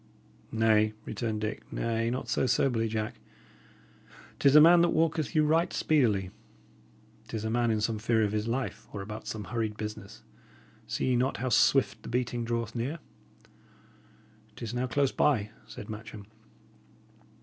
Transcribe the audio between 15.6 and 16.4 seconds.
said Matcham.